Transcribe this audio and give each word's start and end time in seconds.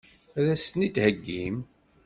Ad 0.37 0.45
as-ten-id-theggim? 0.53 1.57